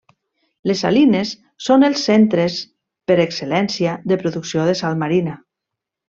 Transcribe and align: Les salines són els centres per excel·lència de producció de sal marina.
Les 0.69 0.79
salines 0.85 1.33
són 1.65 1.87
els 1.87 2.05
centres 2.09 2.57
per 3.11 3.19
excel·lència 3.27 3.93
de 4.13 4.19
producció 4.25 4.65
de 4.71 4.77
sal 4.83 4.99
marina. 5.05 5.39